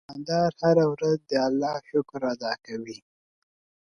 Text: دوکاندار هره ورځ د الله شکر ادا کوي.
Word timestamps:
دوکاندار 0.03 0.51
هره 0.61 0.85
ورځ 0.93 1.19
د 1.29 1.33
الله 1.47 1.75
شکر 1.89 2.21
ادا 2.33 2.53
کوي. 2.65 2.97